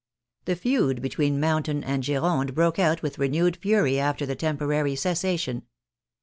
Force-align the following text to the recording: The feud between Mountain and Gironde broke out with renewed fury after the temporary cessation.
The 0.45 0.55
feud 0.55 0.99
between 0.99 1.39
Mountain 1.39 1.83
and 1.83 2.01
Gironde 2.01 2.55
broke 2.55 2.79
out 2.79 3.03
with 3.03 3.19
renewed 3.19 3.55
fury 3.57 3.99
after 3.99 4.25
the 4.25 4.33
temporary 4.35 4.95
cessation. 4.95 5.61